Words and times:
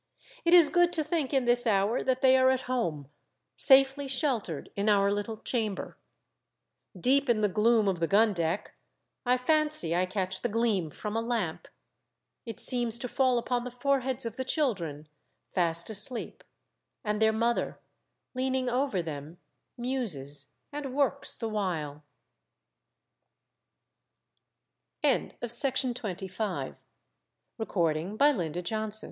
It 0.43 0.55
is 0.55 0.69
good 0.69 0.91
to 0.93 1.03
think 1.03 1.31
in 1.31 1.45
this 1.45 1.67
hour 1.67 2.01
that 2.01 2.23
they 2.23 2.35
are 2.35 2.49
at 2.49 2.61
home, 2.61 3.07
safely 3.55 4.07
sheltered 4.07 4.71
in 4.75 4.89
our 4.89 5.11
little 5.11 5.37
chamber. 5.37 5.95
Deep 6.99 7.29
in 7.29 7.41
the 7.41 7.47
gloom 7.47 7.87
of 7.87 7.99
the 7.99 8.07
gun 8.07 8.33
deck, 8.33 8.73
I 9.27 9.37
fancy 9.37 9.95
I 9.95 10.07
catch 10.07 10.41
the 10.41 10.49
gleam 10.49 10.89
from 10.89 11.15
a 11.15 11.21
lamp; 11.21 11.67
it 12.47 12.59
seems 12.59 12.97
to 12.97 13.07
fall 13.07 13.37
upon 13.37 13.63
the 13.63 13.69
foreheads 13.69 14.25
of 14.25 14.37
the 14.37 14.43
children, 14.43 15.07
fast 15.53 15.87
asleep; 15.87 16.43
and 17.03 17.21
their 17.21 17.31
mother, 17.31 17.79
lean 18.33 18.55
ing 18.55 18.69
over 18.69 19.03
them, 19.03 19.37
muses, 19.77 20.47
and 20.73 20.95
works 20.95 21.35
the 21.35 21.47
wh 21.51 22.01